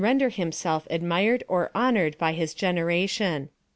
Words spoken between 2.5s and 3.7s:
generation.